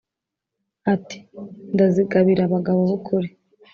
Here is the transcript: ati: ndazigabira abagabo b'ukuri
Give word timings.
ati: 0.93 1.17
ndazigabira 1.73 2.41
abagabo 2.45 2.79
b'ukuri 2.89 3.29